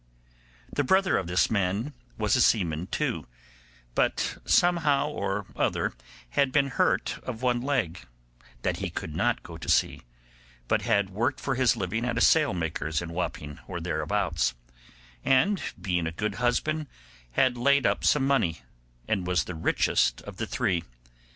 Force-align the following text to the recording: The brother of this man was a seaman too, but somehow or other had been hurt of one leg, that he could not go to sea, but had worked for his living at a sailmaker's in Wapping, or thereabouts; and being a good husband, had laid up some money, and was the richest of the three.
The 0.73 0.83
brother 0.83 1.15
of 1.19 1.27
this 1.27 1.51
man 1.51 1.93
was 2.17 2.35
a 2.35 2.41
seaman 2.41 2.87
too, 2.87 3.27
but 3.93 4.39
somehow 4.45 5.09
or 5.09 5.45
other 5.55 5.93
had 6.31 6.51
been 6.51 6.69
hurt 6.69 7.19
of 7.21 7.43
one 7.43 7.61
leg, 7.61 7.99
that 8.63 8.77
he 8.77 8.89
could 8.89 9.15
not 9.15 9.43
go 9.43 9.57
to 9.59 9.69
sea, 9.69 10.01
but 10.67 10.81
had 10.81 11.11
worked 11.11 11.39
for 11.39 11.53
his 11.53 11.77
living 11.77 12.03
at 12.03 12.17
a 12.17 12.21
sailmaker's 12.21 12.99
in 12.99 13.11
Wapping, 13.13 13.59
or 13.67 13.79
thereabouts; 13.79 14.55
and 15.23 15.61
being 15.79 16.07
a 16.07 16.11
good 16.11 16.33
husband, 16.41 16.87
had 17.33 17.55
laid 17.55 17.85
up 17.85 18.03
some 18.03 18.25
money, 18.25 18.63
and 19.07 19.27
was 19.27 19.43
the 19.43 19.53
richest 19.53 20.23
of 20.23 20.37
the 20.37 20.47
three. 20.47 20.81